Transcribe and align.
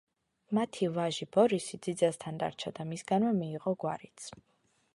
მათი 0.57 0.87
ვაჟი 0.93 1.27
ბორისი, 1.35 1.79
ძიძასთან 1.87 2.39
დარჩა 2.45 2.73
და 2.81 2.89
მისგანვე 2.93 3.35
მიიღო 3.43 3.75
გვარიც. 3.85 4.27